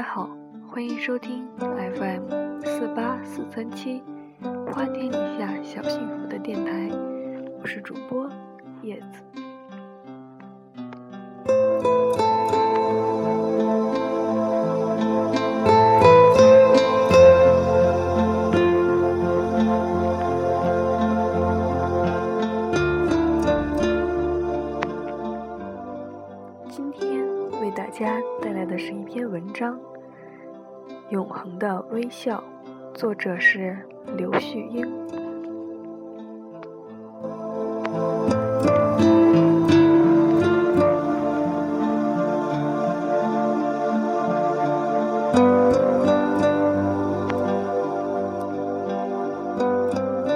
[0.00, 0.30] 大家好，
[0.66, 4.02] 欢迎收听 FM 四八四三七
[4.72, 6.88] 花天底下小幸福的电台，
[7.60, 8.26] 我是主播
[8.80, 9.39] 叶子。
[31.92, 32.42] 微笑》，
[32.96, 33.76] 作者是
[34.16, 34.88] 刘旭英。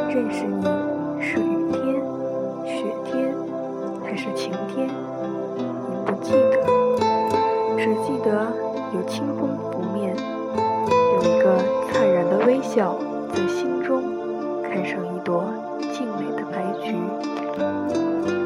[0.09, 0.65] 认识你
[1.21, 2.03] 是雨天、
[2.67, 3.33] 雪天，
[4.03, 4.89] 还是晴天？
[4.89, 6.67] 你不记得，
[7.79, 8.53] 只记得
[8.93, 10.17] 有清风拂面，
[12.75, 12.99] 笑
[13.33, 14.03] 在心中
[14.65, 15.49] 开上一朵
[15.93, 18.44] 静美的白菊。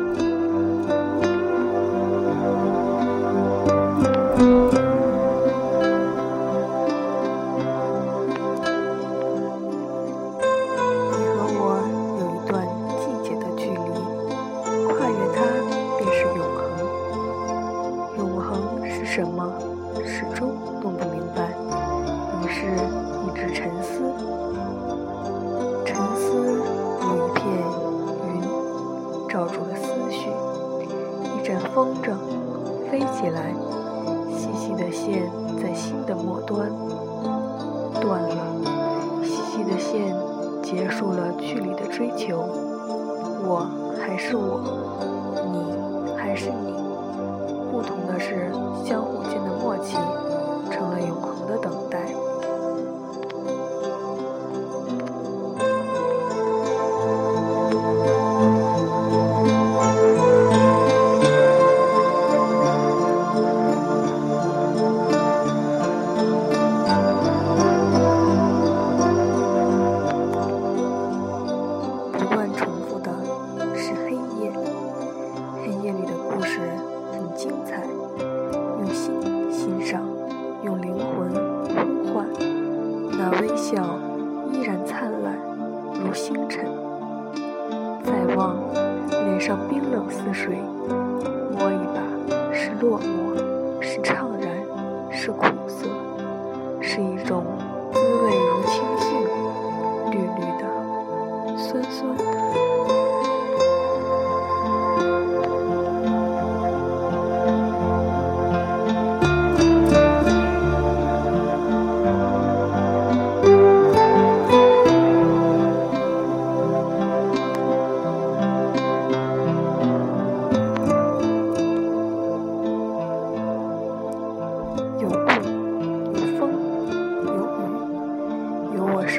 [29.28, 30.30] 罩住了思绪。
[31.36, 32.16] 一阵风筝
[32.90, 33.54] 飞起来，
[34.36, 35.30] 细细的线
[35.62, 36.70] 在心的末端
[38.00, 38.36] 断了。
[39.22, 40.14] 细细的线
[40.62, 42.38] 结束了距离的追求，
[43.44, 43.66] 我
[44.00, 44.60] 还是我，
[45.52, 46.72] 你还是你，
[47.70, 48.50] 不同的是
[48.84, 49.96] 相互间的默契
[50.70, 51.98] 成了永恒的等待。
[83.68, 83.76] 笑
[84.50, 85.38] 依然灿烂
[85.92, 86.64] 如星辰。
[88.02, 88.56] 再望，
[89.10, 90.56] 脸上冰冷似水，
[91.52, 92.00] 摸一把
[92.50, 93.36] 是落寞，
[93.82, 94.48] 是怅然，
[95.10, 95.86] 是苦涩，
[96.80, 97.44] 是一种
[97.92, 98.32] 滋味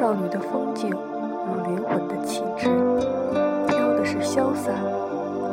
[0.10, 2.68] 少女的风景，如灵魂的气质。
[3.68, 4.72] 飘的是潇洒，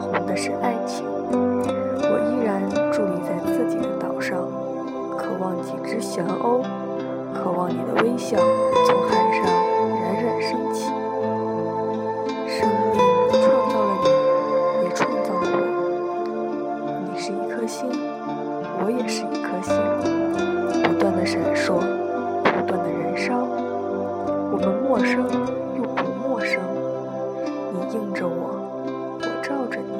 [0.00, 1.04] 红的是爱情。
[1.28, 4.48] 我依然伫立在自己的岛上，
[5.14, 6.62] 渴望几只翔鸥，
[7.34, 8.38] 渴望你的微笑
[8.86, 9.44] 从海上
[10.00, 10.86] 冉冉升起。
[12.48, 12.96] 生命
[13.28, 13.92] 创造了
[14.80, 17.12] 你，也创造了我。
[17.12, 17.90] 你是一颗星，
[18.82, 19.76] 我也是一颗星。
[20.82, 21.74] 不断的闪烁，
[22.42, 23.46] 不断的燃烧。
[24.56, 25.22] 我们陌生
[25.76, 26.58] 又不陌生，
[27.74, 28.56] 你映着我，
[29.20, 29.92] 我照着你，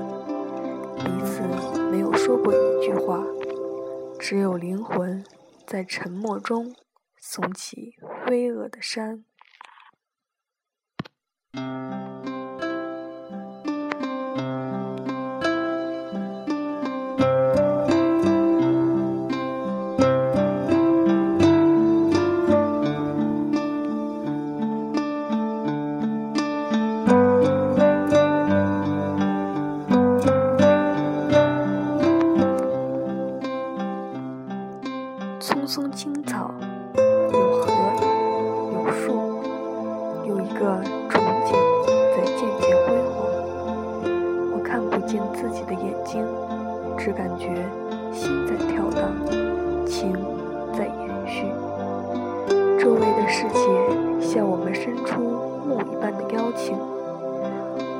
[0.97, 1.43] 彼此
[1.91, 3.23] 没有说过一句话，
[4.19, 5.23] 只有灵魂
[5.67, 6.75] 在沉默中
[7.21, 7.97] 耸起
[8.31, 9.27] 巍峨的山。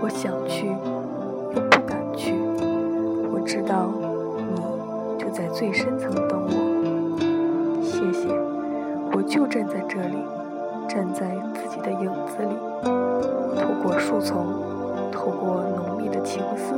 [0.03, 0.69] 我想去，
[1.55, 2.35] 又不敢去。
[3.33, 3.91] 我知道，
[4.39, 6.55] 你就在最深层等我。
[7.83, 8.29] 谢谢，
[9.13, 10.17] 我就站在这里，
[10.89, 12.55] 站在自己的影子里，
[13.61, 14.47] 透过树丛，
[15.11, 16.75] 透过浓密的情思，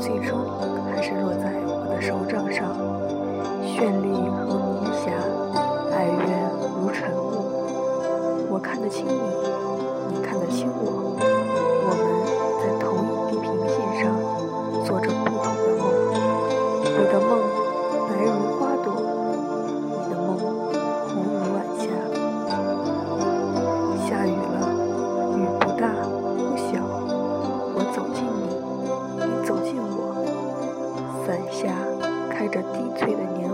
[0.00, 0.38] 最终
[0.90, 2.76] 还是落在我的手掌上，
[3.62, 5.10] 绚丽如云霞，
[5.92, 6.50] 哀怨
[6.80, 9.10] 如晨雾，我看得清你，
[10.14, 11.05] 你看得清我。
[32.36, 33.45] 开着低垂的年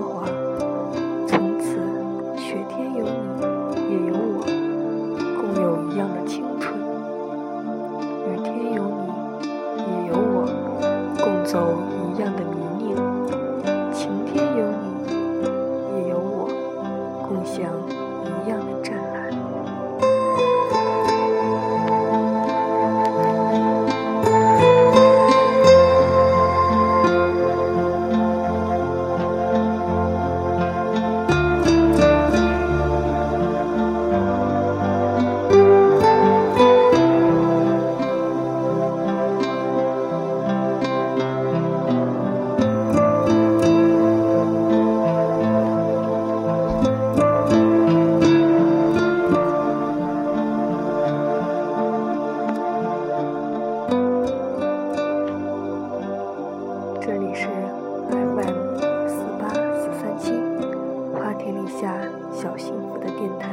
[62.93, 63.49] 我的电台，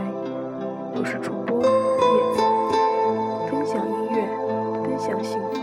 [0.94, 1.68] 我是主播叶
[2.36, 2.41] 子，
[3.50, 4.27] 分享音乐，
[4.83, 5.58] 分享幸福。